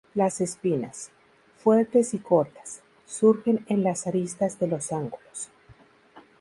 [0.15, 1.11] Las espinas,
[1.59, 5.49] fuertes y cortas, surgen en las aristas de los ángulos.